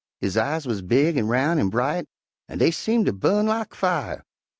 [0.19, 2.07] His eyes wuz big an' roun' an' bright,
[2.49, 4.25] an' dey seemed ter bu'n lak fire.